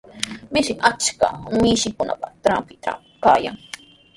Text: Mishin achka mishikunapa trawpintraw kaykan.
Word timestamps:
Mishin 0.53 0.79
achka 0.89 1.27
mishikunapa 1.61 2.27
trawpintraw 2.43 2.97
kaykan. 3.23 3.57